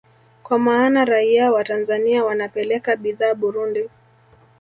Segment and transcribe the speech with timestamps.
[0.43, 3.89] Kwa maana raia wa Tanzania wanapeleka bidhaa Burundi